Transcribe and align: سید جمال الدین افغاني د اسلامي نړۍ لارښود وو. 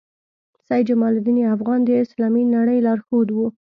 سید 0.67 0.85
جمال 0.89 1.13
الدین 1.17 1.39
افغاني 1.55 1.83
د 1.85 1.91
اسلامي 2.03 2.43
نړۍ 2.55 2.77
لارښود 2.85 3.27
وو. 3.31 3.47